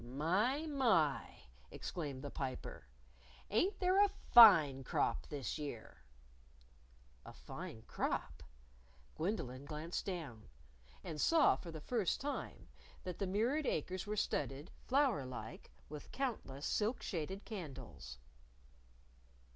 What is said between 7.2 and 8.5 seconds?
A fine crop?